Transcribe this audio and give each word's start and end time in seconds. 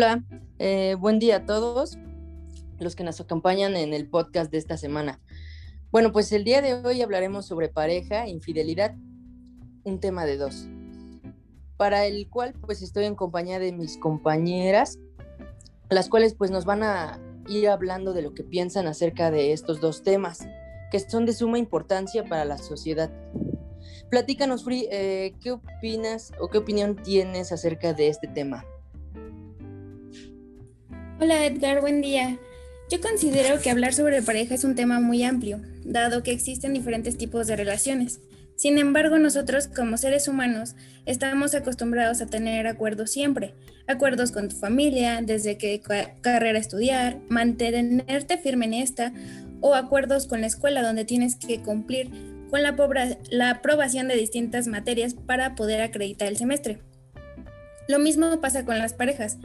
Hola, 0.00 0.22
eh, 0.60 0.94
buen 0.96 1.18
día 1.18 1.38
a 1.38 1.44
todos 1.44 1.98
los 2.78 2.94
que 2.94 3.02
nos 3.02 3.20
acompañan 3.20 3.74
en 3.74 3.92
el 3.92 4.08
podcast 4.08 4.48
de 4.48 4.58
esta 4.58 4.76
semana. 4.76 5.18
Bueno, 5.90 6.12
pues 6.12 6.30
el 6.30 6.44
día 6.44 6.62
de 6.62 6.74
hoy 6.74 7.02
hablaremos 7.02 7.46
sobre 7.46 7.68
pareja, 7.68 8.28
infidelidad, 8.28 8.94
un 9.82 9.98
tema 9.98 10.24
de 10.24 10.36
dos, 10.36 10.68
para 11.76 12.06
el 12.06 12.30
cual 12.30 12.54
pues 12.60 12.80
estoy 12.80 13.06
en 13.06 13.16
compañía 13.16 13.58
de 13.58 13.72
mis 13.72 13.98
compañeras, 13.98 15.00
las 15.90 16.08
cuales 16.08 16.34
pues 16.34 16.52
nos 16.52 16.64
van 16.64 16.84
a 16.84 17.18
ir 17.48 17.68
hablando 17.68 18.12
de 18.12 18.22
lo 18.22 18.34
que 18.34 18.44
piensan 18.44 18.86
acerca 18.86 19.32
de 19.32 19.52
estos 19.52 19.80
dos 19.80 20.04
temas, 20.04 20.46
que 20.92 21.00
son 21.00 21.26
de 21.26 21.32
suma 21.32 21.58
importancia 21.58 22.22
para 22.22 22.44
la 22.44 22.58
sociedad. 22.58 23.10
Platícanos, 24.10 24.62
Free, 24.62 24.86
eh, 24.92 25.34
¿qué 25.40 25.50
opinas 25.50 26.30
o 26.38 26.50
qué 26.50 26.58
opinión 26.58 26.94
tienes 26.94 27.50
acerca 27.50 27.94
de 27.94 28.06
este 28.06 28.28
tema? 28.28 28.64
Hola 31.20 31.44
Edgar, 31.46 31.80
buen 31.80 32.00
día. 32.00 32.38
Yo 32.88 33.00
considero 33.00 33.60
que 33.60 33.70
hablar 33.70 33.92
sobre 33.92 34.22
pareja 34.22 34.54
es 34.54 34.62
un 34.62 34.76
tema 34.76 35.00
muy 35.00 35.24
amplio, 35.24 35.60
dado 35.84 36.22
que 36.22 36.30
existen 36.30 36.74
diferentes 36.74 37.18
tipos 37.18 37.48
de 37.48 37.56
relaciones. 37.56 38.20
Sin 38.54 38.78
embargo, 38.78 39.18
nosotros 39.18 39.66
como 39.66 39.96
seres 39.96 40.28
humanos 40.28 40.76
estamos 41.06 41.56
acostumbrados 41.56 42.20
a 42.20 42.26
tener 42.26 42.68
acuerdos 42.68 43.10
siempre. 43.10 43.54
Acuerdos 43.88 44.30
con 44.30 44.48
tu 44.48 44.54
familia, 44.54 45.20
desde 45.20 45.58
qué 45.58 45.82
carrera 46.20 46.56
estudiar, 46.56 47.18
mantenerte 47.28 48.38
firme 48.38 48.66
en 48.66 48.74
esta, 48.74 49.12
o 49.60 49.74
acuerdos 49.74 50.28
con 50.28 50.40
la 50.40 50.46
escuela 50.46 50.82
donde 50.82 51.04
tienes 51.04 51.34
que 51.34 51.60
cumplir 51.62 52.12
con 52.48 52.62
la, 52.62 52.76
la 53.30 53.50
aprobación 53.50 54.06
de 54.06 54.14
distintas 54.14 54.68
materias 54.68 55.14
para 55.14 55.56
poder 55.56 55.80
acreditar 55.82 56.28
el 56.28 56.36
semestre. 56.36 56.78
Lo 57.88 57.98
mismo 57.98 58.40
pasa 58.40 58.64
con 58.64 58.78
las 58.78 58.92
parejas. 58.92 59.38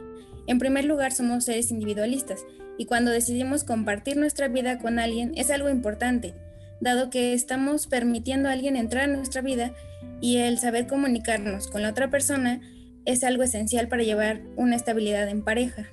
En 0.46 0.58
primer 0.58 0.84
lugar, 0.84 1.12
somos 1.12 1.44
seres 1.44 1.70
individualistas 1.70 2.44
y 2.76 2.86
cuando 2.86 3.10
decidimos 3.10 3.64
compartir 3.64 4.16
nuestra 4.16 4.48
vida 4.48 4.78
con 4.78 4.98
alguien 4.98 5.32
es 5.36 5.50
algo 5.50 5.70
importante, 5.70 6.34
dado 6.80 7.10
que 7.10 7.32
estamos 7.32 7.86
permitiendo 7.86 8.48
a 8.48 8.52
alguien 8.52 8.76
entrar 8.76 9.04
en 9.04 9.16
nuestra 9.16 9.40
vida 9.40 9.74
y 10.20 10.38
el 10.38 10.58
saber 10.58 10.86
comunicarnos 10.86 11.68
con 11.68 11.82
la 11.82 11.90
otra 11.90 12.10
persona 12.10 12.60
es 13.04 13.24
algo 13.24 13.42
esencial 13.42 13.88
para 13.88 14.02
llevar 14.02 14.42
una 14.56 14.76
estabilidad 14.76 15.28
en 15.28 15.42
pareja. 15.42 15.86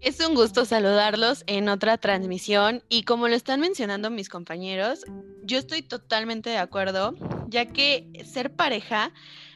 Es 0.00 0.20
un 0.20 0.34
gusto 0.34 0.66
saludarlos 0.66 1.44
en 1.46 1.70
otra 1.70 1.96
transmisión 1.96 2.82
y 2.90 3.04
como 3.04 3.26
lo 3.26 3.34
están 3.34 3.60
mencionando 3.60 4.10
mis 4.10 4.28
compañeros, 4.28 5.04
yo 5.42 5.56
estoy 5.56 5.80
totalmente 5.80 6.50
de 6.50 6.58
acuerdo, 6.58 7.14
ya 7.48 7.66
que 7.66 8.10
ser 8.24 8.54
pareja 8.54 9.12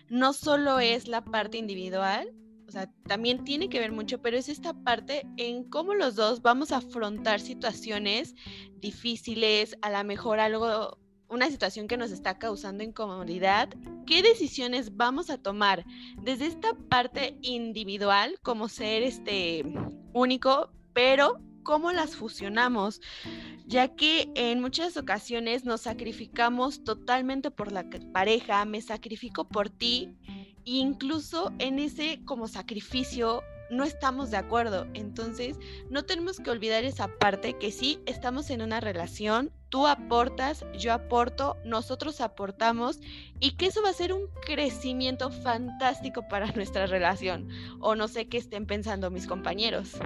no 0.09 0.33
solo 0.33 0.81
es 0.81 1.07
la 1.07 1.23
parte 1.23 1.59
individual, 1.59 2.33
o 2.69 2.71
sea, 2.71 2.91
también 3.07 3.45
tiene 3.45 3.71
que 3.71 3.81
ver 3.81 3.93
mucho, 3.93 4.21
pero 4.21 4.37
es 4.37 4.51
esta 4.51 4.75
parte 4.75 5.27
en 5.39 5.65
cómo 5.65 5.95
los 5.95 6.17
dos 6.17 6.43
vamos 6.43 6.71
a 6.71 6.77
afrontar 6.77 7.41
situaciones 7.41 8.35
difíciles, 8.77 9.77
a 9.81 9.91
lo 9.91 10.05
mejor 10.05 10.39
algo, 10.39 10.99
una 11.31 11.49
situación 11.49 11.89
que 11.89 11.97
nos 11.97 12.11
está 12.11 12.39
causando 12.39 12.85
incomodidad, 12.85 13.71
qué 14.07 14.23
decisiones 14.23 14.97
vamos 14.97 15.31
a 15.31 15.39
tomar 15.39 15.87
desde 16.23 16.47
esta 16.47 16.75
parte 16.91 17.39
individual 17.41 18.39
como 18.43 18.69
ser 18.69 19.03
este 19.03 19.65
único, 20.13 20.71
pero 20.93 21.41
cómo 21.63 21.91
las 21.93 22.17
fusionamos, 22.17 23.01
ya 23.67 23.95
que 23.95 24.31
en 24.35 24.61
muchas 24.61 24.99
ocasiones 24.99 25.65
nos 25.65 25.83
sacrificamos 25.83 26.85
totalmente 26.85 27.51
por 27.51 27.73
la 27.73 27.87
pareja, 28.13 28.63
me 28.67 28.83
sacrifico 28.83 29.49
por 29.49 29.71
ti 29.71 30.15
incluso 30.77 31.53
en 31.59 31.79
ese 31.79 32.21
como 32.25 32.47
sacrificio 32.47 33.43
no 33.71 33.85
estamos 33.85 34.31
de 34.31 34.37
acuerdo. 34.37 34.87
Entonces, 34.95 35.59
no 35.91 36.05
tenemos 36.05 36.39
que 36.39 36.51
olvidar 36.51 36.85
esa 36.85 37.09
parte 37.09 37.59
que 37.59 37.71
sí 37.71 38.01
estamos 38.07 38.51
en 38.51 38.63
una 38.63 38.81
relación, 38.81 39.51
tú 39.69 39.87
aportas, 39.87 40.65
yo 40.79 40.93
aporto, 40.93 41.57
nosotros 41.65 42.21
aportamos 42.21 43.01
y 43.41 43.57
que 43.57 43.67
eso 43.67 43.83
va 43.83 43.91
a 43.91 43.95
ser 43.95 44.13
un 44.13 44.29
crecimiento 44.47 45.31
fantástico 45.31 46.27
para 46.29 46.51
nuestra 46.57 46.87
relación. 46.87 47.49
O 47.81 47.95
no 47.95 48.09
sé 48.09 48.29
qué 48.29 48.39
estén 48.39 48.67
pensando 48.67 49.11
mis 49.11 49.27
compañeros. 49.27 49.99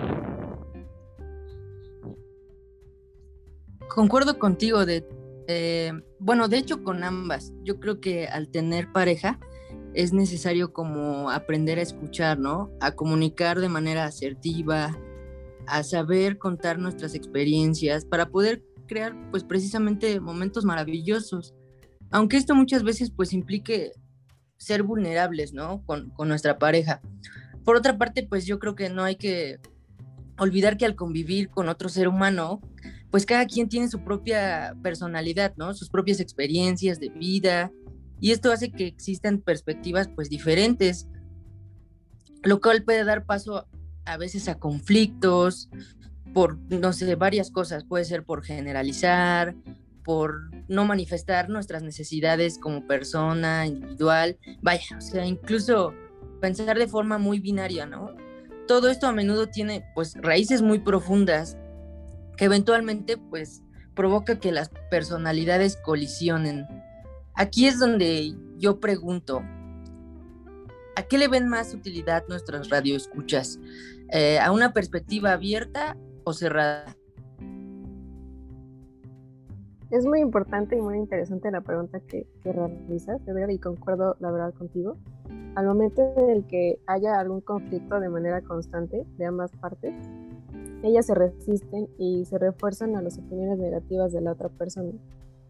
Concuerdo 3.89 4.39
contigo 4.39 4.87
de, 4.87 5.07
eh, 5.49 5.93
bueno, 6.19 6.49
de 6.49 6.59
hecho 6.59 6.83
con 6.83 7.05
ambas. 7.05 7.53
Yo 7.63 7.79
creo 7.79 8.01
que 8.01 8.27
al 8.27 8.49
tener 8.49 8.91
pareja, 8.91 9.39
es 9.95 10.13
necesario 10.13 10.73
como 10.73 11.31
aprender 11.31 11.79
a 11.79 11.83
escuchar, 11.83 12.39
¿no? 12.39 12.71
A 12.81 12.93
comunicar 12.93 13.61
de 13.61 13.69
manera 13.69 14.05
asertiva, 14.05 14.97
a 15.67 15.83
saber 15.83 16.39
contar 16.39 16.79
nuestras 16.79 17.15
experiencias 17.15 18.05
para 18.05 18.31
poder 18.31 18.63
crear 18.87 19.15
pues 19.31 19.45
precisamente 19.45 20.21
momentos 20.21 20.65
maravillosos. 20.65 21.55
Aunque 22.11 22.37
esto 22.37 22.55
muchas 22.55 22.83
veces 22.83 23.11
pues 23.11 23.33
implique 23.33 23.93
ser 24.57 24.83
vulnerables, 24.83 25.53
¿no? 25.53 25.83
Con, 25.85 26.11
con 26.11 26.29
nuestra 26.29 26.59
pareja. 26.59 27.01
Por 27.65 27.77
otra 27.77 27.99
parte, 27.99 28.27
pues 28.29 28.47
yo 28.47 28.59
creo 28.59 28.75
que 28.75 28.91
no 28.91 29.05
hay 29.05 29.17
que 29.17 29.59
olvidar 30.39 30.77
que 30.77 30.87
al 30.87 30.97
convivir 30.97 31.51
con 31.51 31.69
otro 31.69 31.89
ser 31.89 32.09
humano, 32.09 32.61
pues 33.11 33.27
cada 33.27 33.47
quien 33.47 33.69
tiene 33.69 33.89
su 33.89 34.03
propia 34.03 34.75
personalidad, 34.83 35.55
¿no? 35.57 35.75
Sus 35.75 35.91
propias 35.91 36.19
experiencias 36.21 36.99
de 36.99 37.11
vida, 37.11 37.71
y 38.23 38.31
esto 38.31 38.53
hace 38.53 38.71
que 38.71 38.87
existan 38.87 39.39
perspectivas 39.41 40.09
pues 40.15 40.31
diferentes, 40.31 41.09
lo 42.45 42.61
cual 42.61 42.85
puede 42.85 43.03
dar 43.03 43.27
paso 43.27 43.67
a 44.05 44.17
veces 44.17 44.49
a 44.49 44.61
conflictos 44.61 45.69
por, 46.33 46.57
no 46.71 46.93
sé, 46.93 47.17
varias 47.17 47.51
cosas, 47.51 47.83
puede 47.83 48.05
ser 48.05 48.25
por 48.25 48.45
generalizar, 48.45 49.57
por 50.05 50.53
no 50.69 50.85
manifestar 50.85 51.49
nuestras 51.49 51.83
necesidades 51.83 52.59
como 52.59 52.87
persona 52.87 53.67
individual, 53.67 54.39
vaya, 54.63 54.99
o 54.99 55.01
sea, 55.01 55.27
incluso 55.27 55.93
pensar 56.41 56.79
de 56.79 56.87
forma 56.87 57.19
muy 57.19 57.41
binaria, 57.41 57.87
¿no? 57.87 58.15
Todo 58.69 58.89
esto 58.89 59.09
a 59.09 59.13
menudo 59.13 59.49
tiene 59.49 59.85
pues 59.97 60.15
raíces 60.15 60.63
muy 60.63 60.79
profundas 60.79 61.57
que 62.37 62.45
eventualmente 62.45 63.17
pues 63.17 63.63
provoca 63.97 64.39
que 64.39 64.53
las 64.53 64.71
personalidades 64.93 65.77
colisionen 65.77 66.69
Aquí 67.35 67.67
es 67.67 67.79
donde 67.79 68.35
yo 68.59 68.79
pregunto, 68.79 69.43
¿a 70.97 71.03
qué 71.03 71.17
le 71.17 71.29
ven 71.29 71.49
más 71.49 71.73
utilidad 71.75 72.25
nuestras 72.29 72.69
radioescuchas? 72.69 73.59
Eh, 74.11 74.39
¿A 74.39 74.53
una 74.53 74.75
perspectiva 74.75 75.33
abierta 75.33 75.97
o 76.25 76.35
cerrada? 76.35 76.95
Es 79.91 80.05
muy 80.05 80.21
importante 80.21 80.77
y 80.77 80.81
muy 80.81 80.99
interesante 80.99 81.51
la 81.51 81.63
pregunta 81.63 82.01
que, 82.01 82.27
que 82.43 82.53
realizas, 82.53 83.21
y 83.49 83.59
concuerdo 83.59 84.17
la 84.21 84.31
verdad 84.31 84.55
contigo. 84.55 84.97
Al 85.55 85.67
momento 85.67 86.03
en 86.19 86.31
el 86.31 86.47
que 86.47 86.79
haya 86.87 87.19
algún 87.19 87.41
conflicto 87.41 87.99
de 87.99 88.09
manera 88.11 88.43
constante 88.43 89.05
de 89.17 89.25
ambas 89.25 89.53
partes, 89.53 89.95
ellas 90.83 91.07
se 91.07 91.15
resisten 91.15 91.89
y 91.99 92.25
se 92.27 92.39
refuerzan 92.39 92.97
a 92.97 93.03
las 93.03 93.19
opiniones 93.19 93.59
negativas 93.59 94.13
de 94.13 94.21
la 94.21 94.33
otra 94.33 94.49
persona 94.51 94.93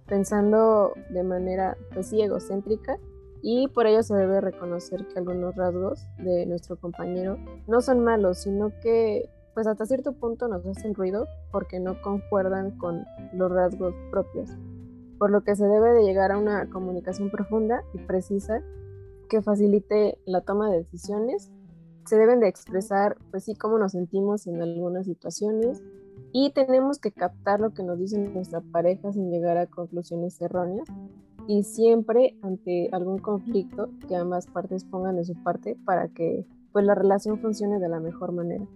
pensando 0.06 0.94
de 1.10 1.22
manera 1.22 1.76
pues 1.92 2.12
egocéntrica 2.12 2.98
y 3.42 3.68
por 3.68 3.86
ello 3.86 4.02
se 4.02 4.14
debe 4.14 4.40
reconocer 4.40 5.06
que 5.08 5.18
algunos 5.18 5.56
rasgos 5.56 6.06
de 6.18 6.46
nuestro 6.46 6.76
compañero 6.76 7.38
no 7.66 7.81
son 7.81 8.00
malos, 8.00 8.38
sino 8.38 8.72
que 8.81 9.28
pues 9.54 9.66
hasta 9.66 9.84
cierto 9.84 10.12
punto 10.12 10.49
nos 10.49 10.64
hacen 10.64 10.94
ruido 10.94 11.26
porque 11.50 11.81
no 11.81 12.00
concuerdan 12.00 12.78
con 12.78 13.04
los 13.34 13.50
rasgos 13.50 13.94
propios, 14.10 14.50
por 15.19 15.31
lo 15.31 15.43
que 15.43 15.56
se 15.56 15.66
debe 15.66 15.93
de 15.93 16.05
llegar 16.05 16.32
a 16.32 16.38
una 16.38 16.70
comunicación 16.70 17.31
profunda 17.31 17.82
y 17.93 17.98
precisa 17.98 18.62
que 19.28 19.43
facilite 19.43 20.19
la 20.25 20.43
toma 20.43 20.70
de 20.70 20.78
decisiones. 20.78 21.50
Se 22.06 22.16
deben 22.16 22.40
de 22.40 22.48
expresar 22.48 23.16
pues 23.31 23.44
sí 23.44 23.55
cómo 23.55 23.78
nos 23.78 23.93
sentimos 23.93 24.46
en 24.46 24.62
algunas 24.62 25.06
situaciones, 25.06 25.82
y 26.32 26.50
tenemos 26.50 26.99
que 26.99 27.12
captar 27.12 27.61
lo 27.61 27.75
que 27.75 27.82
nos 27.82 27.99
dice 27.99 28.19
nuestra 28.19 28.61
pareja 28.61 29.12
sin 29.12 29.31
llegar 29.31 29.58
a 29.58 29.67
conclusiones 29.67 30.40
erróneas 30.40 30.88
y 31.46 31.64
siempre 31.64 32.37
ante 32.43 32.88
algún 32.93 33.19
conflicto 33.19 33.90
que 34.08 34.17
ambas 34.17 34.46
partes 34.46 34.84
pongan 34.84 35.17
de 35.17 35.25
su 35.25 35.34
parte 35.43 35.76
para 35.84 36.08
que 36.08 36.46
pues 36.73 36.84
la 36.87 36.94
relación 36.94 37.38
funcione 37.38 37.79
de 37.79 37.88
la 37.88 38.00
mejor 38.00 38.32
manera. 38.32 38.67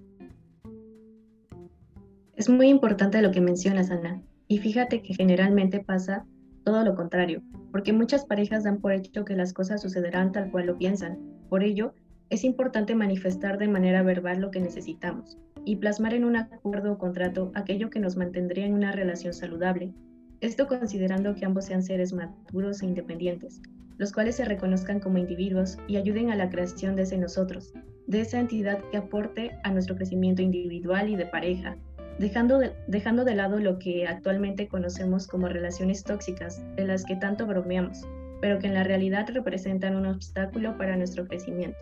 Es 2.35 2.51
muy 2.51 2.69
importante 2.69 3.23
lo 3.23 3.31
que 3.31 3.41
mencionas, 3.41 3.91
Ana. 3.91 4.23
Y 4.47 4.59
fíjate 4.59 5.01
que 5.01 5.15
generalmente 5.15 5.81
pasa 5.81 6.27
todo 6.65 6.85
lo 6.85 6.95
contrario, 6.95 7.43
porque 7.73 7.95
muchas 7.95 8.27
parejas 8.27 8.65
dan 8.65 8.81
por 8.81 8.93
hecho 8.93 9.25
que 9.25 9.35
las 9.35 9.55
cosas 9.55 9.81
sucederán 9.81 10.33
tal 10.33 10.51
cual 10.51 10.67
lo 10.67 10.77
piensan. 10.77 11.19
Por 11.49 11.63
ello, 11.63 11.95
es 12.29 12.43
importante 12.43 12.95
manifestar 12.97 13.57
de 13.57 13.69
manera 13.69 14.03
verbal 14.03 14.41
lo 14.41 14.51
que 14.51 14.61
necesitamos 14.61 15.39
y 15.65 15.77
plasmar 15.77 16.13
en 16.13 16.25
un 16.25 16.37
acuerdo 16.37 16.93
o 16.93 16.99
contrato 16.99 17.53
aquello 17.55 17.89
que 17.89 18.01
nos 18.01 18.17
mantendría 18.17 18.67
en 18.67 18.75
una 18.75 18.93
relación 18.93 19.33
saludable. 19.33 19.93
Esto 20.41 20.67
considerando 20.67 21.35
que 21.35 21.45
ambos 21.45 21.67
sean 21.67 21.83
seres 21.83 22.13
maduros 22.13 22.83
e 22.83 22.87
independientes, 22.87 23.63
los 23.97 24.13
cuales 24.13 24.37
se 24.37 24.45
reconozcan 24.45 25.01
como 25.01 25.19
individuos 25.19 25.79
y 25.87 25.97
ayuden 25.97 26.31
a 26.31 26.37
la 26.37 26.51
creación 26.51 26.97
de 26.97 27.03
ese 27.03 27.17
nosotros, 27.17 27.73
de 28.07 28.21
esa 28.21 28.41
entidad 28.41 28.83
que 28.91 28.97
aporte 28.97 29.53
a 29.63 29.71
nuestro 29.71 29.95
crecimiento 29.95 30.43
individual 30.43 31.09
y 31.09 31.17
de 31.17 31.27
pareja, 31.27 31.77
dejando 32.19 32.59
de, 32.59 32.73
dejando 32.89 33.25
de 33.25 33.37
lado 33.37 33.61
lo 33.61 33.79
que 33.79 34.07
actualmente 34.07 34.69
conocemos 34.69 35.27
como 35.29 35.49
relaciones 35.49 36.03
tóxicas, 36.03 36.63
de 36.75 36.87
las 36.87 37.05
que 37.05 37.17
tanto 37.17 37.47
bromeamos, 37.47 38.03
pero 38.41 38.59
que 38.59 38.67
en 38.67 38.75
la 38.75 38.85
realidad 38.85 39.29
representan 39.33 39.97
un 39.97 40.07
obstáculo 40.07 40.77
para 40.77 40.97
nuestro 40.97 41.27
crecimiento. 41.27 41.79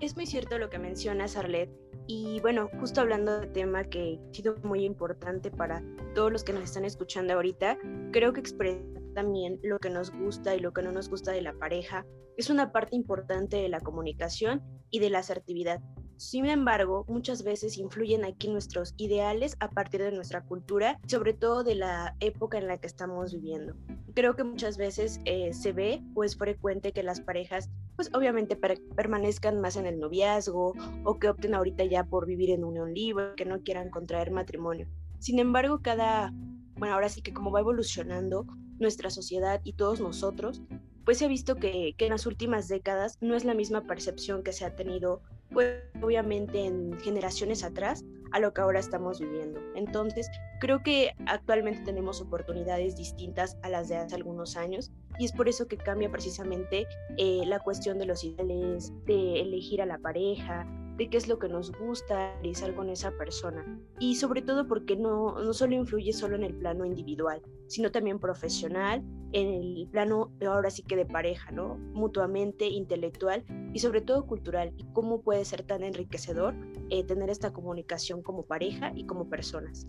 Es 0.00 0.14
muy 0.14 0.26
cierto 0.26 0.58
lo 0.58 0.70
que 0.70 0.78
mencionas, 0.78 1.36
Arlet. 1.36 1.70
Y 2.06 2.40
bueno, 2.40 2.70
justo 2.78 3.00
hablando 3.00 3.40
de 3.40 3.48
tema 3.48 3.82
que 3.82 4.20
ha 4.30 4.34
sido 4.34 4.56
muy 4.62 4.84
importante 4.84 5.50
para 5.50 5.82
todos 6.14 6.30
los 6.30 6.44
que 6.44 6.52
nos 6.52 6.62
están 6.62 6.84
escuchando 6.84 7.34
ahorita, 7.34 7.76
creo 8.12 8.32
que 8.32 8.40
expresa 8.40 8.78
también 9.14 9.58
lo 9.64 9.80
que 9.80 9.90
nos 9.90 10.12
gusta 10.12 10.54
y 10.54 10.60
lo 10.60 10.72
que 10.72 10.82
no 10.82 10.92
nos 10.92 11.08
gusta 11.08 11.32
de 11.32 11.42
la 11.42 11.52
pareja 11.52 12.06
es 12.36 12.48
una 12.48 12.70
parte 12.70 12.94
importante 12.94 13.56
de 13.56 13.68
la 13.68 13.80
comunicación 13.80 14.62
y 14.90 15.00
de 15.00 15.10
la 15.10 15.18
asertividad. 15.18 15.80
Sin 16.16 16.46
embargo, 16.46 17.04
muchas 17.08 17.42
veces 17.42 17.78
influyen 17.78 18.24
aquí 18.24 18.48
nuestros 18.48 18.94
ideales 18.96 19.56
a 19.60 19.70
partir 19.70 20.02
de 20.02 20.12
nuestra 20.12 20.42
cultura, 20.42 21.00
sobre 21.06 21.32
todo 21.32 21.64
de 21.64 21.74
la 21.74 22.16
época 22.20 22.58
en 22.58 22.68
la 22.68 22.78
que 22.78 22.86
estamos 22.86 23.32
viviendo. 23.32 23.74
Creo 24.14 24.34
que 24.34 24.44
muchas 24.44 24.78
veces 24.78 25.20
eh, 25.24 25.52
se 25.52 25.72
ve 25.72 26.02
o 26.14 26.24
es 26.24 26.36
frecuente 26.36 26.92
que 26.92 27.04
las 27.04 27.20
parejas, 27.20 27.70
pues 27.98 28.14
obviamente 28.14 28.54
permanezcan 28.54 29.60
más 29.60 29.74
en 29.74 29.84
el 29.84 29.98
noviazgo 29.98 30.72
o 31.02 31.18
que 31.18 31.28
opten 31.28 31.52
ahorita 31.52 31.84
ya 31.84 32.04
por 32.04 32.26
vivir 32.26 32.50
en 32.50 32.62
unión 32.62 32.94
libre, 32.94 33.34
que 33.36 33.44
no 33.44 33.60
quieran 33.64 33.90
contraer 33.90 34.30
matrimonio. 34.30 34.86
Sin 35.18 35.40
embargo, 35.40 35.80
cada, 35.82 36.32
bueno, 36.76 36.94
ahora 36.94 37.08
sí 37.08 37.22
que 37.22 37.34
como 37.34 37.50
va 37.50 37.58
evolucionando 37.58 38.46
nuestra 38.78 39.10
sociedad 39.10 39.60
y 39.64 39.72
todos 39.72 40.00
nosotros, 40.00 40.62
pues 41.04 41.20
ha 41.22 41.26
visto 41.26 41.56
que, 41.56 41.96
que 41.98 42.04
en 42.04 42.12
las 42.12 42.24
últimas 42.26 42.68
décadas 42.68 43.18
no 43.20 43.34
es 43.34 43.44
la 43.44 43.54
misma 43.54 43.84
percepción 43.88 44.44
que 44.44 44.52
se 44.52 44.64
ha 44.64 44.76
tenido 44.76 45.20
pues 45.50 45.82
obviamente 46.00 46.66
en 46.66 47.00
generaciones 47.00 47.64
atrás 47.64 48.04
a 48.32 48.40
lo 48.40 48.52
que 48.52 48.60
ahora 48.60 48.80
estamos 48.80 49.20
viviendo. 49.20 49.60
Entonces, 49.74 50.30
creo 50.60 50.82
que 50.82 51.14
actualmente 51.26 51.82
tenemos 51.82 52.20
oportunidades 52.20 52.96
distintas 52.96 53.58
a 53.62 53.68
las 53.68 53.88
de 53.88 53.96
hace 53.96 54.14
algunos 54.14 54.56
años 54.56 54.90
y 55.18 55.24
es 55.24 55.32
por 55.32 55.48
eso 55.48 55.66
que 55.66 55.76
cambia 55.76 56.10
precisamente 56.10 56.86
eh, 57.16 57.42
la 57.46 57.60
cuestión 57.60 57.98
de 57.98 58.06
los 58.06 58.24
ideales, 58.24 58.92
de 59.06 59.40
elegir 59.40 59.82
a 59.82 59.86
la 59.86 59.98
pareja, 59.98 60.66
de 60.98 61.08
qué 61.08 61.16
es 61.16 61.28
lo 61.28 61.38
que 61.38 61.48
nos 61.48 61.70
gusta 61.78 62.34
realizar 62.34 62.74
con 62.74 62.90
esa 62.90 63.12
persona. 63.12 63.64
Y 64.00 64.16
sobre 64.16 64.42
todo 64.42 64.66
porque 64.66 64.96
no, 64.96 65.40
no 65.40 65.52
solo 65.52 65.76
influye 65.76 66.12
solo 66.12 66.34
en 66.34 66.42
el 66.42 66.54
plano 66.54 66.84
individual, 66.84 67.40
sino 67.68 67.92
también 67.92 68.18
profesional, 68.18 69.04
en 69.32 69.48
el 69.48 69.88
plano 69.92 70.32
ahora 70.44 70.70
sí 70.70 70.82
que 70.82 70.96
de 70.96 71.06
pareja, 71.06 71.52
¿no? 71.52 71.76
Mutuamente, 71.94 72.66
intelectual 72.66 73.44
y 73.72 73.78
sobre 73.78 74.00
todo 74.00 74.26
cultural. 74.26 74.74
Y 74.76 74.86
cómo 74.92 75.22
puede 75.22 75.44
ser 75.44 75.62
tan 75.62 75.84
enriquecedor 75.84 76.54
eh, 76.90 77.04
tener 77.04 77.30
esta 77.30 77.52
comunicación 77.52 78.20
como 78.22 78.44
pareja 78.44 78.92
y 78.94 79.04
como 79.06 79.28
personas. 79.28 79.86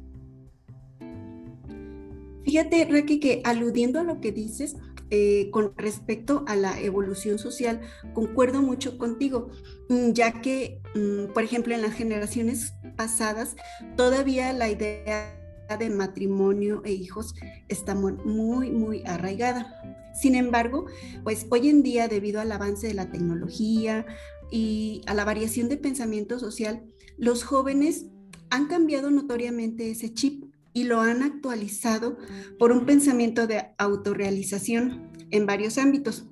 Fíjate, 2.43 2.85
Requi, 2.85 3.19
que 3.19 3.41
aludiendo 3.45 3.99
a 3.99 4.03
lo 4.03 4.21
que 4.21 4.31
dices, 4.31 4.77
eh, 5.11 5.49
con 5.51 5.73
respecto 5.75 6.43
a 6.47 6.55
la 6.55 6.79
evolución 6.79 7.39
social, 7.39 7.81
concuerdo 8.13 8.61
mucho 8.61 8.97
contigo, 8.97 9.49
mm, 9.89 10.11
ya 10.11 10.41
que, 10.41 10.81
mm, 10.95 11.33
por 11.33 11.43
ejemplo, 11.43 11.73
en 11.73 11.81
las 11.81 11.93
generaciones 11.93 12.73
pasadas, 12.95 13.55
todavía 13.95 14.53
la 14.53 14.69
idea 14.69 15.35
de 15.79 15.89
matrimonio 15.89 16.81
e 16.85 16.91
hijos 16.91 17.33
está 17.67 17.95
muy, 17.95 18.71
muy 18.71 19.03
arraigada. 19.05 19.81
Sin 20.19 20.35
embargo, 20.35 20.85
pues 21.23 21.45
hoy 21.49 21.69
en 21.69 21.83
día, 21.83 22.07
debido 22.07 22.41
al 22.41 22.51
avance 22.51 22.87
de 22.87 22.93
la 22.93 23.11
tecnología 23.11 24.05
y 24.51 25.01
a 25.05 25.13
la 25.13 25.25
variación 25.25 25.69
de 25.69 25.77
pensamiento 25.77 26.39
social, 26.39 26.83
los 27.17 27.43
jóvenes 27.43 28.05
han 28.49 28.67
cambiado 28.67 29.11
notoriamente 29.11 29.91
ese 29.91 30.13
chip 30.13 30.48
y 30.79 30.85
lo 30.85 31.01
han 31.01 31.23
actualizado 31.23 32.17
por 32.57 32.71
un 32.71 32.85
pensamiento 32.85 33.47
de 33.47 33.65
autorrealización 33.77 35.11
en 35.29 35.45
varios 35.45 35.77
ámbitos, 35.77 36.25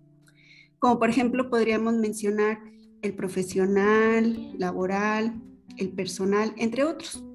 como 0.80 1.00
por 1.00 1.10
ejemplo 1.10 1.50
podríamos 1.50 1.96
mencionar 1.96 2.60
el 3.02 3.14
profesional, 3.14 4.54
laboral, 4.58 5.42
el 5.76 5.90
personal, 5.90 6.54
entre 6.56 6.86
otros, 6.86 7.26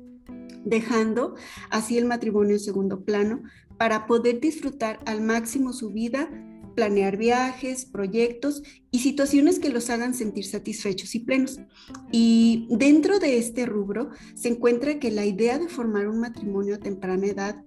dejando 0.64 1.34
así 1.70 1.98
el 1.98 2.06
matrimonio 2.06 2.54
en 2.54 2.60
segundo 2.60 3.04
plano 3.04 3.42
para 3.76 4.06
poder 4.06 4.40
disfrutar 4.40 4.98
al 5.04 5.20
máximo 5.20 5.74
su 5.74 5.90
vida 5.90 6.30
planear 6.74 7.16
viajes, 7.16 7.84
proyectos 7.84 8.62
y 8.90 9.00
situaciones 9.00 9.58
que 9.58 9.70
los 9.70 9.90
hagan 9.90 10.14
sentir 10.14 10.44
satisfechos 10.44 11.14
y 11.14 11.20
plenos. 11.20 11.60
Y 12.10 12.66
dentro 12.70 13.18
de 13.18 13.38
este 13.38 13.66
rubro 13.66 14.10
se 14.34 14.48
encuentra 14.48 14.98
que 14.98 15.10
la 15.10 15.24
idea 15.24 15.58
de 15.58 15.68
formar 15.68 16.08
un 16.08 16.20
matrimonio 16.20 16.76
a 16.76 16.78
temprana 16.78 17.26
edad 17.26 17.64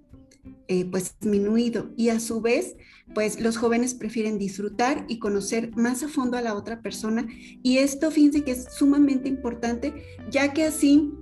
eh, 0.68 0.84
pues 0.84 1.16
disminuido 1.20 1.92
y 1.96 2.08
a 2.08 2.18
su 2.18 2.40
vez 2.40 2.76
pues 3.14 3.40
los 3.40 3.56
jóvenes 3.56 3.94
prefieren 3.94 4.36
disfrutar 4.36 5.04
y 5.08 5.20
conocer 5.20 5.70
más 5.76 6.02
a 6.02 6.08
fondo 6.08 6.36
a 6.36 6.42
la 6.42 6.54
otra 6.54 6.82
persona 6.82 7.28
y 7.62 7.78
esto 7.78 8.10
fíjense 8.10 8.42
que 8.42 8.50
es 8.50 8.66
sumamente 8.76 9.28
importante 9.28 9.94
ya 10.28 10.52
que 10.52 10.64
así 10.64 11.12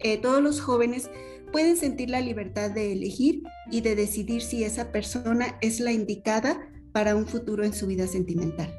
eh, 0.00 0.18
todos 0.18 0.42
los 0.42 0.60
jóvenes 0.60 1.08
pueden 1.52 1.76
sentir 1.76 2.10
la 2.10 2.20
libertad 2.20 2.70
de 2.70 2.92
elegir 2.92 3.42
y 3.70 3.80
de 3.80 3.94
decidir 3.94 4.42
si 4.42 4.64
esa 4.64 4.90
persona 4.92 5.56
es 5.60 5.78
la 5.78 5.92
indicada 5.92 6.69
para 6.92 7.16
un 7.16 7.26
futuro 7.26 7.64
en 7.64 7.72
su 7.72 7.86
vida 7.86 8.06
sentimental. 8.06 8.72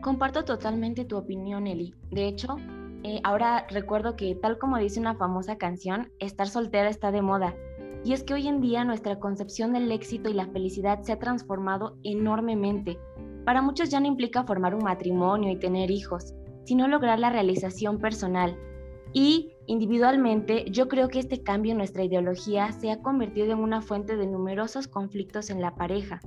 Comparto 0.00 0.44
totalmente 0.44 1.04
tu 1.04 1.16
opinión, 1.16 1.66
Eli. 1.66 1.94
De 2.10 2.26
hecho, 2.26 2.56
eh, 3.04 3.20
ahora 3.24 3.66
recuerdo 3.70 4.16
que 4.16 4.34
tal 4.34 4.58
como 4.58 4.78
dice 4.78 5.00
una 5.00 5.14
famosa 5.14 5.56
canción, 5.56 6.10
estar 6.18 6.48
soltera 6.48 6.88
está 6.88 7.10
de 7.10 7.22
moda. 7.22 7.54
Y 8.04 8.12
es 8.12 8.24
que 8.24 8.34
hoy 8.34 8.48
en 8.48 8.60
día 8.60 8.84
nuestra 8.84 9.20
concepción 9.20 9.72
del 9.72 9.90
éxito 9.92 10.28
y 10.28 10.34
la 10.34 10.48
felicidad 10.48 11.02
se 11.02 11.12
ha 11.12 11.18
transformado 11.18 11.96
enormemente. 12.02 12.98
Para 13.44 13.62
muchos 13.62 13.90
ya 13.90 14.00
no 14.00 14.06
implica 14.06 14.44
formar 14.44 14.74
un 14.74 14.84
matrimonio 14.84 15.50
y 15.50 15.58
tener 15.58 15.90
hijos, 15.90 16.34
sino 16.64 16.88
lograr 16.88 17.18
la 17.18 17.30
realización 17.30 17.98
personal. 17.98 18.56
Y 19.12 19.52
individualmente, 19.66 20.64
yo 20.70 20.88
creo 20.88 21.08
que 21.08 21.18
este 21.18 21.42
cambio 21.42 21.72
en 21.72 21.78
nuestra 21.78 22.04
ideología 22.04 22.72
se 22.72 22.90
ha 22.90 23.02
convertido 23.02 23.52
en 23.52 23.58
una 23.58 23.82
fuente 23.82 24.16
de 24.16 24.26
numerosos 24.26 24.88
conflictos 24.88 25.50
en 25.50 25.60
la 25.60 25.74
pareja, 25.74 26.20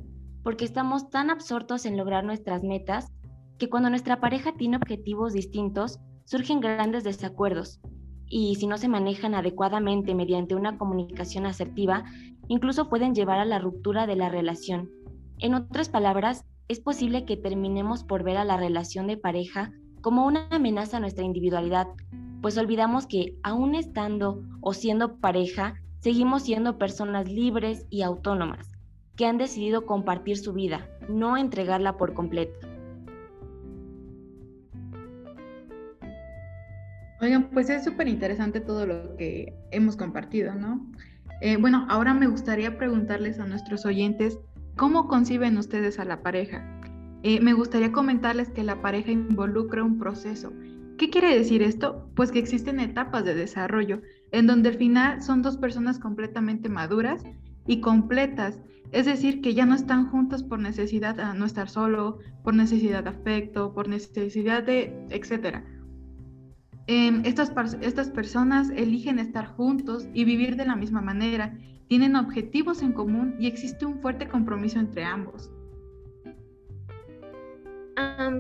porque 0.45 0.63
estamos 0.63 1.09
tan 1.09 1.31
absortos 1.31 1.87
en 1.87 1.97
lograr 1.97 2.23
nuestras 2.23 2.63
metas 2.63 3.11
que 3.57 3.67
cuando 3.67 3.89
nuestra 3.89 4.21
pareja 4.21 4.53
tiene 4.55 4.77
objetivos 4.77 5.33
distintos, 5.33 5.99
surgen 6.25 6.59
grandes 6.59 7.03
desacuerdos. 7.03 7.79
Y 8.27 8.53
si 8.53 8.67
no 8.67 8.77
se 8.77 8.87
manejan 8.87 9.33
adecuadamente 9.33 10.13
mediante 10.13 10.53
una 10.53 10.77
comunicación 10.77 11.47
asertiva, 11.47 12.03
incluso 12.47 12.89
pueden 12.89 13.15
llevar 13.15 13.39
a 13.39 13.45
la 13.45 13.57
ruptura 13.57 14.05
de 14.05 14.17
la 14.17 14.29
relación. 14.29 14.91
En 15.39 15.55
otras 15.55 15.89
palabras, 15.89 16.45
es 16.67 16.79
posible 16.79 17.25
que 17.25 17.37
terminemos 17.37 18.03
por 18.03 18.23
ver 18.23 18.37
a 18.37 18.45
la 18.45 18.55
relación 18.55 19.07
de 19.07 19.17
pareja 19.17 19.71
como 20.01 20.27
una 20.27 20.47
amenaza 20.51 20.97
a 20.97 20.99
nuestra 20.99 21.25
individualidad, 21.25 21.87
pues 22.43 22.55
olvidamos 22.59 23.07
que 23.07 23.35
aún 23.41 23.73
estando 23.73 24.43
o 24.61 24.73
siendo 24.73 25.17
pareja, 25.17 25.73
seguimos 26.01 26.43
siendo 26.43 26.77
personas 26.77 27.27
libres 27.31 27.87
y 27.89 28.03
autónomas, 28.03 28.74
que 29.15 29.25
han 29.25 29.37
decidido 29.37 29.85
compartir 29.85 30.37
su 30.37 30.53
vida, 30.53 30.89
no 31.09 31.37
entregarla 31.37 31.97
por 31.97 32.13
completo. 32.13 32.67
Oigan, 37.21 37.49
pues 37.51 37.69
es 37.69 37.83
súper 37.83 38.07
interesante 38.07 38.59
todo 38.59 38.85
lo 38.85 39.15
que 39.15 39.53
hemos 39.71 39.95
compartido, 39.95 40.53
¿no? 40.53 40.85
Eh, 41.41 41.57
bueno, 41.57 41.85
ahora 41.89 42.13
me 42.13 42.27
gustaría 42.27 42.77
preguntarles 42.77 43.39
a 43.39 43.45
nuestros 43.45 43.85
oyentes, 43.85 44.37
¿cómo 44.75 45.07
conciben 45.07 45.57
ustedes 45.57 45.97
a 45.99 46.05
la 46.05 46.21
pareja? 46.21 46.63
Eh, 47.23 47.39
me 47.41 47.53
gustaría 47.53 47.91
comentarles 47.91 48.49
que 48.49 48.63
la 48.63 48.81
pareja 48.81 49.11
involucra 49.11 49.83
un 49.83 49.97
proceso. 49.97 50.51
¿Qué 50.97 51.09
quiere 51.09 51.35
decir 51.35 51.61
esto? 51.61 52.09
Pues 52.15 52.31
que 52.31 52.39
existen 52.39 52.79
etapas 52.79 53.25
de 53.25 53.33
desarrollo, 53.33 54.01
en 54.31 54.47
donde 54.47 54.69
al 54.69 54.75
final 54.75 55.21
son 55.21 55.41
dos 55.41 55.57
personas 55.57 55.99
completamente 55.99 56.69
maduras 56.69 57.23
y 57.67 57.81
completas 57.81 58.59
es 58.91 59.05
decir, 59.05 59.41
que 59.41 59.53
ya 59.53 59.65
no 59.65 59.75
están 59.75 60.09
juntos 60.09 60.43
por 60.43 60.59
necesidad 60.59 61.15
de 61.15 61.37
no 61.37 61.45
estar 61.45 61.69
solo, 61.69 62.19
por 62.43 62.53
necesidad 62.53 63.03
de 63.03 63.09
afecto, 63.09 63.73
por 63.73 63.87
necesidad 63.87 64.63
de, 64.63 64.93
etc. 65.09 65.63
Em, 66.87 67.21
estas, 67.25 67.51
estas 67.81 68.09
personas 68.09 68.69
eligen 68.69 69.19
estar 69.19 69.47
juntos 69.47 70.07
y 70.13 70.23
vivir 70.23 70.55
de 70.55 70.65
la 70.65 70.75
misma 70.75 71.01
manera, 71.01 71.57
tienen 71.87 72.15
objetivos 72.15 72.81
en 72.81 72.93
común 72.93 73.35
y 73.39 73.47
existe 73.47 73.85
un 73.85 73.99
fuerte 73.99 74.27
compromiso 74.27 74.79
entre 74.79 75.03
ambos. 75.03 75.51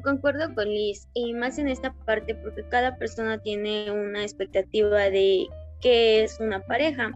concuerdo 0.03 0.53
con 0.53 0.65
Liz, 0.69 1.07
y 1.15 1.33
más 1.33 1.57
en 1.57 1.67
esta 1.67 1.91
parte 2.05 2.35
porque 2.35 2.63
cada 2.69 2.97
persona 2.97 3.39
tiene 3.39 3.91
una 3.91 4.21
expectativa 4.21 5.09
de 5.09 5.47
qué 5.81 6.23
es 6.23 6.39
una 6.39 6.59
pareja. 6.61 7.11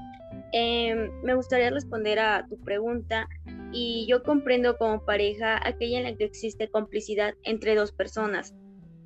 Em, 0.52 1.12
me 1.24 1.36
gustaría 1.36 1.70
responder 1.70 2.20
a 2.20 2.46
tu 2.50 2.58
pregunta 2.60 3.28
y 3.72 4.08
yo 4.10 4.24
comprendo 4.24 4.78
como 4.78 5.06
pareja 5.06 5.60
aquella 5.68 6.00
en 6.00 6.04
la 6.06 6.16
que 6.16 6.24
existe 6.24 6.70
complicidad 6.70 7.36
entre 7.44 7.76
dos 7.76 7.92
personas, 7.92 8.56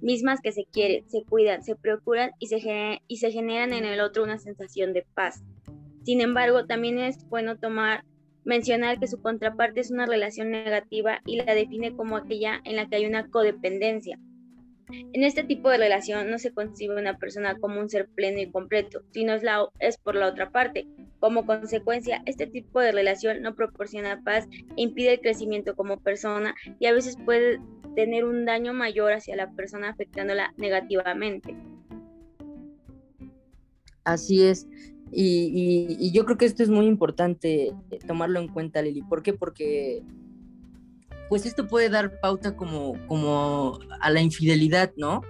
mismas 0.01 0.39
que 0.41 0.51
se 0.51 0.65
quieren, 0.65 1.09
se 1.09 1.23
cuidan, 1.23 1.63
se 1.63 1.75
procuran 1.75 2.31
y 2.39 2.47
se, 2.47 3.01
y 3.07 3.17
se 3.17 3.31
generan 3.31 3.73
en 3.73 3.85
el 3.85 3.99
otro 3.99 4.23
una 4.23 4.39
sensación 4.39 4.93
de 4.93 5.05
paz. 5.13 5.43
Sin 6.03 6.21
embargo, 6.21 6.65
también 6.65 6.99
es 6.99 7.27
bueno 7.29 7.57
tomar 7.57 8.03
mencionar 8.45 8.99
que 8.99 9.07
su 9.07 9.21
contraparte 9.21 9.79
es 9.79 9.91
una 9.91 10.05
relación 10.05 10.51
negativa 10.51 11.21
y 11.25 11.37
la 11.37 11.55
define 11.55 11.95
como 11.95 12.17
aquella 12.17 12.61
en 12.65 12.75
la 12.75 12.87
que 12.87 12.97
hay 12.97 13.05
una 13.05 13.29
codependencia. 13.29 14.19
En 14.91 15.23
este 15.23 15.43
tipo 15.43 15.69
de 15.69 15.77
relación 15.77 16.29
no 16.29 16.39
se 16.39 16.53
concibe 16.53 16.99
una 16.99 17.17
persona 17.17 17.57
como 17.57 17.79
un 17.79 17.89
ser 17.89 18.07
pleno 18.07 18.41
y 18.41 18.51
completo, 18.51 19.01
sino 19.11 19.33
es, 19.33 19.43
es 19.79 19.97
por 19.97 20.15
la 20.15 20.27
otra 20.27 20.51
parte. 20.51 20.87
Como 21.19 21.45
consecuencia, 21.45 22.21
este 22.25 22.47
tipo 22.47 22.79
de 22.79 22.91
relación 22.91 23.41
no 23.41 23.55
proporciona 23.55 24.21
paz 24.23 24.47
e 24.51 24.81
impide 24.81 25.13
el 25.13 25.21
crecimiento 25.21 25.75
como 25.75 25.99
persona 25.99 26.53
y 26.79 26.87
a 26.87 26.93
veces 26.93 27.17
puede 27.25 27.59
tener 27.95 28.25
un 28.25 28.45
daño 28.45 28.73
mayor 28.73 29.13
hacia 29.13 29.35
la 29.35 29.51
persona 29.51 29.89
afectándola 29.89 30.53
negativamente. 30.57 31.55
Así 34.03 34.43
es. 34.43 34.67
Y, 35.15 36.11
yo 36.11 36.25
creo 36.25 36.37
que 36.37 36.45
esto 36.45 36.63
es 36.63 36.69
muy 36.69 36.87
importante 36.87 37.67
eh, 37.67 37.99
tomarlo 38.05 38.39
en 38.39 38.47
cuenta, 38.47 38.81
Lili. 38.81 39.03
¿Por 39.03 39.21
qué? 39.21 39.33
Porque 39.33 40.01
pues 41.29 41.45
esto 41.45 41.67
puede 41.67 41.89
dar 41.89 42.19
pauta 42.19 42.55
como, 42.55 42.95
como 43.07 43.79
a 43.99 44.09
la 44.09 44.21
infidelidad, 44.21 44.91
¿no? 44.97 45.21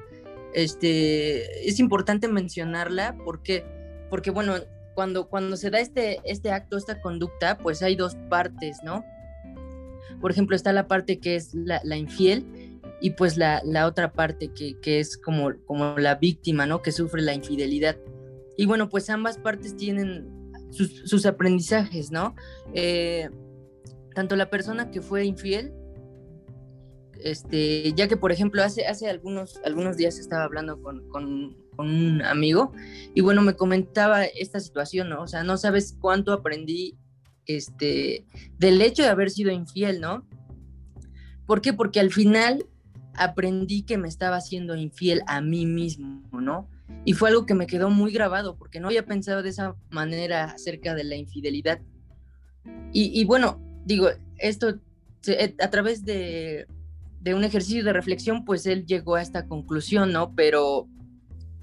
Este, 0.53 1.67
es 1.67 1.79
importante 1.79 2.27
mencionarla 2.27 3.17
porque, 3.23 3.65
porque 4.09 4.31
bueno, 4.31 4.55
cuando, 4.93 5.27
cuando 5.27 5.57
se 5.57 5.69
da 5.69 5.79
este, 5.79 6.19
este 6.23 6.51
acto, 6.51 6.77
esta 6.77 7.01
conducta, 7.01 7.57
pues 7.57 7.81
hay 7.81 7.95
dos 7.95 8.15
partes, 8.29 8.77
¿no? 8.83 9.03
Por 10.21 10.31
ejemplo, 10.31 10.55
está 10.55 10.71
la 10.71 10.87
parte 10.87 11.19
que 11.19 11.35
es 11.35 11.53
la, 11.53 11.97
infiel 11.97 12.79
y 13.01 13.11
pues 13.11 13.37
la, 13.37 13.61
la 13.65 13.87
otra 13.87 14.13
parte 14.13 14.49
que, 14.53 14.79
que, 14.79 14.99
es 14.99 15.17
como, 15.17 15.51
como 15.65 15.97
la 15.97 16.15
víctima, 16.15 16.65
¿no? 16.65 16.81
Que 16.81 16.91
sufre 16.91 17.21
la 17.21 17.33
infidelidad. 17.33 17.97
Y 18.55 18.65
bueno, 18.65 18.89
pues 18.89 19.09
ambas 19.09 19.37
partes 19.37 19.75
tienen 19.75 20.43
sus, 20.73 21.25
aprendizajes, 21.25 22.11
¿no? 22.11 22.35
Eh, 22.73 23.29
tanto 24.13 24.35
la 24.35 24.49
persona 24.49 24.91
que 24.91 25.01
fue 25.01 25.25
infiel, 25.25 25.73
este, 27.23 27.93
ya 27.93 28.07
que 28.07 28.17
por 28.17 28.31
ejemplo 28.31 28.63
hace, 28.63 28.85
hace 28.85 29.09
algunos, 29.09 29.59
algunos 29.63 29.97
días 29.97 30.19
estaba 30.19 30.43
hablando 30.43 30.81
con, 30.81 31.03
un 31.75 32.21
amigo 32.21 32.71
y 33.15 33.21
bueno, 33.21 33.41
me 33.41 33.55
comentaba 33.55 34.25
esta 34.25 34.59
situación, 34.59 35.09
¿no? 35.09 35.23
O 35.23 35.27
sea, 35.27 35.43
no 35.43 35.57
sabes 35.57 35.97
cuánto 35.99 36.31
aprendí 36.31 36.99
este, 37.47 38.27
del 38.59 38.79
hecho 38.79 39.01
de 39.01 39.09
haber 39.09 39.31
sido 39.31 39.51
infiel, 39.51 39.99
¿no? 39.99 40.27
¿Por 41.47 41.61
qué? 41.61 41.73
Porque 41.73 41.99
al 41.99 42.11
final 42.11 42.65
aprendí 43.15 43.83
que 43.83 43.97
me 43.97 44.07
estaba 44.07 44.37
haciendo 44.37 44.75
infiel 44.75 45.23
a 45.25 45.41
mí 45.41 45.65
mismo, 45.65 46.21
¿no? 46.31 46.69
Y 47.05 47.13
fue 47.13 47.29
algo 47.29 47.45
que 47.45 47.55
me 47.55 47.67
quedó 47.67 47.89
muy 47.89 48.11
grabado 48.11 48.55
porque 48.55 48.79
no 48.79 48.87
había 48.87 49.05
pensado 49.05 49.43
de 49.43 49.49
esa 49.49 49.75
manera 49.89 50.45
acerca 50.45 50.93
de 50.95 51.03
la 51.03 51.15
infidelidad. 51.15 51.81
Y, 52.93 53.25
bueno, 53.25 53.59
digo, 53.85 54.09
esto 54.37 54.79
a 55.59 55.69
través 55.69 56.05
de, 56.05 56.67
de, 57.23 57.33
un 57.33 57.43
ejercicio 57.43 57.83
de 57.83 57.93
reflexión, 57.93 58.45
pues 58.45 58.65
él 58.65 58.85
llegó 58.85 59.15
a 59.15 59.21
esta 59.21 59.47
conclusión, 59.47 60.11
¿no? 60.11 60.33
Pero 60.35 60.87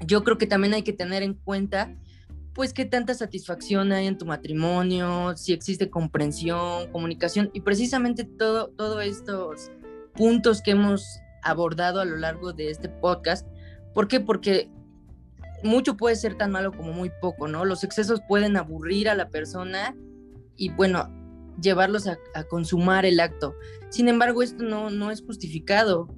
yo 0.07 0.25
creo 0.25 0.39
que 0.39 0.47
también 0.47 0.75
hay 0.75 0.83
que 0.83 0.93
tener 0.93 1.23
en 1.23 1.35
cuenta, 1.35 1.95
pues, 2.55 2.73
qué 2.73 2.85
tanta 2.85 3.15
satisfacción 3.15 3.93
hay 3.93 4.07
en 4.07 4.19
tu 4.19 4.27
matrimonio, 4.27 5.37
si 5.37 5.53
existe 5.53 5.91
comprensión, 5.91 6.91
comunicación 6.91 7.51
y 7.53 7.61
precisamente 7.61 8.25
todo, 8.25 8.69
todos 8.69 9.05
estos 9.05 9.71
puntos 10.15 10.63
que 10.63 10.73
hemos 10.73 11.05
abordado 11.43 12.01
a 12.01 12.05
lo 12.05 12.17
largo 12.17 12.53
de 12.53 12.71
este 12.71 12.89
podcast. 12.89 13.47
¿Por 13.95 14.09
qué? 14.09 14.21
Porque 14.21 14.71
mucho 15.63 15.97
puede 15.97 16.17
ser 16.17 16.37
tan 16.37 16.51
malo 16.51 16.73
como 16.73 16.93
muy 16.93 17.11
poco, 17.21 17.49
¿no? 17.49 17.65
Los 17.65 17.85
excesos 17.85 18.21
pueden 18.27 18.57
aburrir 18.57 19.09
a 19.09 19.15
la 19.15 19.29
persona 19.29 19.95
y 20.57 20.71
bueno, 20.71 21.09
llevarlos 21.61 22.07
a, 22.07 22.19
consumar 22.49 23.07
el 23.07 23.21
acto. 23.21 23.55
Sin 23.89 24.09
embargo, 24.09 24.43
esto 24.43 24.63
no, 24.63 24.91
no 24.91 25.11
es 25.11 25.23
justificado, 25.23 26.09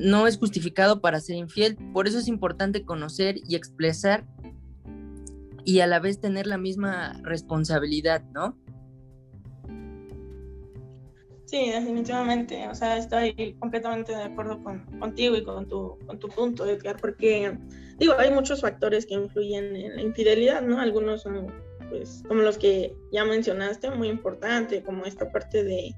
no 0.00 0.26
es 0.26 0.38
justificado 0.38 1.00
para 1.00 1.20
ser 1.20 1.36
infiel, 1.36 1.76
por 1.92 2.08
eso 2.08 2.18
es 2.18 2.28
importante 2.28 2.84
conocer 2.84 3.36
y 3.48 3.56
expresar 3.56 4.26
y 5.64 5.80
a 5.80 5.86
la 5.86 5.98
vez 5.98 6.20
tener 6.20 6.46
la 6.46 6.58
misma 6.58 7.20
responsabilidad, 7.24 8.22
¿no? 8.32 8.56
Sí, 11.46 11.70
definitivamente. 11.70 12.68
O 12.68 12.74
sea, 12.74 12.98
estoy 12.98 13.56
completamente 13.60 14.12
de 14.14 14.24
acuerdo 14.24 14.62
con, 14.62 14.84
contigo 14.98 15.36
y 15.36 15.44
con 15.44 15.66
tu, 15.68 15.96
con 16.06 16.18
tu 16.18 16.28
punto, 16.28 16.66
Edgar, 16.66 16.96
porque 17.00 17.56
digo, 17.98 18.14
hay 18.18 18.32
muchos 18.32 18.60
factores 18.60 19.06
que 19.06 19.14
influyen 19.14 19.76
en 19.76 19.96
la 19.96 20.02
infidelidad, 20.02 20.62
¿no? 20.62 20.80
Algunos 20.80 21.22
son, 21.22 21.52
pues, 21.88 22.22
como 22.28 22.42
los 22.42 22.58
que 22.58 22.94
ya 23.12 23.24
mencionaste, 23.24 23.90
muy 23.90 24.08
importante, 24.08 24.82
como 24.82 25.04
esta 25.04 25.30
parte 25.30 25.64
de, 25.64 25.94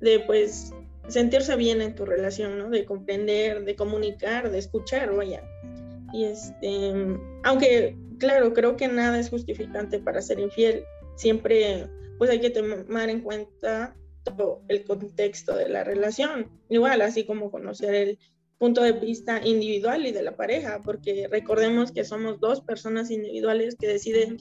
de, 0.00 0.20
pues, 0.20 0.72
sentirse 1.08 1.56
bien 1.56 1.82
en 1.82 1.94
tu 1.94 2.04
relación, 2.04 2.58
¿no? 2.58 2.70
De 2.70 2.84
comprender, 2.84 3.64
de 3.64 3.76
comunicar, 3.76 4.50
de 4.50 4.58
escuchar, 4.58 5.14
vaya. 5.14 5.42
Y 6.12 6.24
este, 6.24 6.92
aunque, 7.42 7.96
claro, 8.18 8.52
creo 8.52 8.76
que 8.76 8.88
nada 8.88 9.18
es 9.18 9.30
justificante 9.30 9.98
para 9.98 10.22
ser 10.22 10.38
infiel, 10.38 10.84
siempre, 11.16 11.86
pues, 12.18 12.30
hay 12.30 12.40
que 12.40 12.50
tomar 12.50 13.10
en 13.10 13.20
cuenta 13.20 13.96
todo 14.24 14.62
el 14.68 14.84
contexto 14.84 15.56
de 15.56 15.68
la 15.68 15.84
relación. 15.84 16.48
Igual, 16.68 17.00
así 17.02 17.24
como 17.24 17.50
conocer 17.50 17.94
el 17.94 18.18
punto 18.62 18.84
de 18.84 18.92
vista 18.92 19.44
individual 19.44 20.06
y 20.06 20.12
de 20.12 20.22
la 20.22 20.36
pareja, 20.36 20.80
porque 20.84 21.26
recordemos 21.28 21.90
que 21.90 22.04
somos 22.04 22.38
dos 22.38 22.60
personas 22.60 23.10
individuales 23.10 23.74
que 23.74 23.88
deciden 23.88 24.36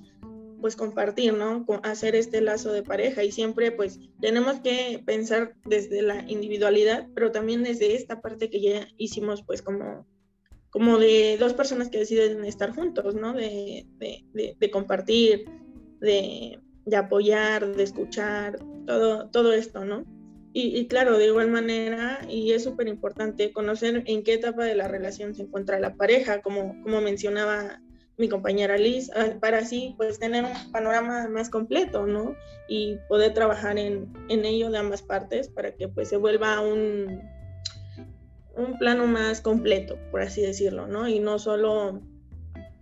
pues 0.61 0.75
compartir, 0.75 1.33
¿no? 1.33 1.65
Hacer 1.83 2.15
este 2.15 2.39
lazo 2.41 2.71
de 2.71 2.83
pareja 2.83 3.23
y 3.23 3.31
siempre 3.31 3.71
pues 3.71 3.99
tenemos 4.21 4.59
que 4.61 5.01
pensar 5.05 5.55
desde 5.65 6.01
la 6.01 6.23
individualidad, 6.29 7.07
pero 7.13 7.31
también 7.31 7.63
desde 7.63 7.95
esta 7.95 8.21
parte 8.21 8.49
que 8.49 8.61
ya 8.61 8.87
hicimos 8.97 9.43
pues 9.43 9.61
como, 9.61 10.07
como 10.69 10.97
de 10.99 11.37
dos 11.39 11.53
personas 11.53 11.89
que 11.89 11.99
deciden 11.99 12.45
estar 12.45 12.73
juntos, 12.73 13.15
¿no? 13.15 13.33
De, 13.33 13.85
de, 13.97 14.55
de 14.57 14.71
compartir, 14.71 15.45
de, 15.99 16.59
de 16.85 16.95
apoyar, 16.95 17.75
de 17.75 17.83
escuchar, 17.83 18.59
todo, 18.85 19.29
todo 19.29 19.53
esto, 19.53 19.85
¿no? 19.85 20.05
Y, 20.53 20.87
claro, 20.87 21.17
de 21.17 21.27
igual 21.27 21.49
manera, 21.49 22.25
y 22.29 22.51
es 22.51 22.65
súper 22.65 22.89
importante 22.89 23.53
conocer 23.53 24.03
en 24.05 24.21
qué 24.21 24.33
etapa 24.33 24.65
de 24.65 24.75
la 24.75 24.89
relación 24.89 25.33
se 25.33 25.43
encuentra 25.43 25.79
la 25.79 25.95
pareja, 25.95 26.41
como, 26.41 26.75
como 26.83 26.99
mencionaba 26.99 27.81
mi 28.21 28.29
compañera 28.29 28.77
Liz, 28.77 29.11
ah, 29.15 29.33
para 29.41 29.57
así 29.57 29.95
pues 29.97 30.19
tener 30.19 30.45
un 30.45 30.71
panorama 30.71 31.27
más 31.27 31.49
completo, 31.49 32.05
¿no? 32.05 32.35
Y 32.69 32.97
poder 33.09 33.33
trabajar 33.33 33.77
en, 33.77 34.13
en 34.29 34.45
ello 34.45 34.69
de 34.69 34.77
ambas 34.77 35.01
partes 35.01 35.49
para 35.49 35.75
que 35.75 35.89
pues 35.89 36.07
se 36.07 36.17
vuelva 36.17 36.61
un, 36.61 37.21
un 38.55 38.77
plano 38.77 39.07
más 39.07 39.41
completo, 39.41 39.97
por 40.11 40.21
así 40.21 40.41
decirlo, 40.41 40.87
¿no? 40.87 41.09
Y 41.09 41.19
no 41.19 41.39
solo 41.39 41.99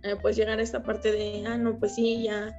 eh, 0.02 0.16
pues 0.20 0.36
llegar 0.36 0.60
a 0.60 0.62
esta 0.62 0.82
parte 0.82 1.10
de, 1.10 1.44
ah, 1.46 1.56
no, 1.56 1.78
pues 1.78 1.94
sí, 1.94 2.24
ya 2.24 2.54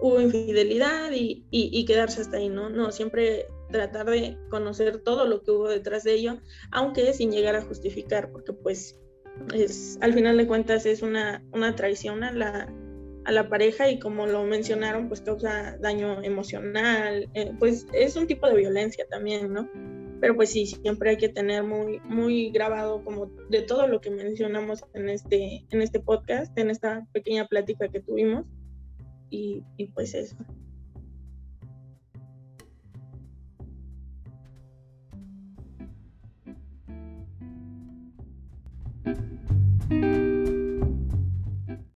hubo 0.00 0.20
infidelidad 0.20 1.10
y, 1.12 1.44
y, 1.50 1.84
quedarse 1.84 2.20
hasta 2.20 2.36
ahí, 2.36 2.48
¿no? 2.48 2.68
No, 2.68 2.92
siempre 2.92 3.46
tratar 3.70 4.06
de 4.06 4.36
conocer 4.50 4.98
todo 4.98 5.26
lo 5.26 5.42
que 5.42 5.50
hubo 5.50 5.68
detrás 5.68 6.04
de 6.04 6.14
ello, 6.14 6.38
aunque 6.70 7.12
sin 7.12 7.32
llegar 7.32 7.56
a 7.56 7.62
justificar, 7.62 8.30
porque 8.30 8.52
pues 8.52 9.00
es, 9.54 9.98
al 10.00 10.14
final 10.14 10.36
de 10.36 10.46
cuentas 10.46 10.86
es 10.86 11.02
una, 11.02 11.42
una 11.52 11.74
traición 11.74 12.24
a 12.24 12.32
la, 12.32 12.72
a 13.24 13.32
la 13.32 13.48
pareja 13.48 13.90
y 13.90 13.98
como 13.98 14.26
lo 14.26 14.44
mencionaron, 14.44 15.08
pues 15.08 15.20
causa 15.20 15.76
daño 15.78 16.22
emocional, 16.22 17.28
eh, 17.34 17.52
pues 17.58 17.86
es 17.92 18.16
un 18.16 18.26
tipo 18.26 18.48
de 18.48 18.56
violencia 18.56 19.06
también, 19.08 19.52
¿no? 19.52 19.68
Pero 20.20 20.36
pues 20.36 20.50
sí, 20.50 20.66
siempre 20.66 21.10
hay 21.10 21.16
que 21.16 21.28
tener 21.28 21.64
muy, 21.64 22.00
muy 22.04 22.50
grabado 22.50 23.02
como 23.04 23.26
de 23.50 23.62
todo 23.62 23.86
lo 23.88 24.00
que 24.00 24.10
mencionamos 24.10 24.84
en 24.94 25.08
este, 25.08 25.66
en 25.70 25.82
este 25.82 26.00
podcast, 26.00 26.56
en 26.58 26.70
esta 26.70 27.06
pequeña 27.12 27.46
plática 27.46 27.88
que 27.88 28.00
tuvimos 28.00 28.46
y, 29.30 29.62
y 29.76 29.88
pues 29.88 30.14
eso. 30.14 30.36